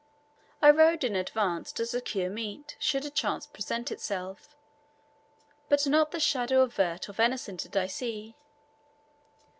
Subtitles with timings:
[0.63, 4.55] I rode in advance to secure meat should a chance present itself,
[5.69, 8.35] but not the shadow of vert or venison did I see.